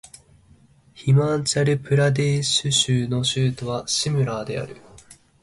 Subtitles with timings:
[0.95, 4.77] ヒマーチャル・プラデーシュ州の州都はシムラーである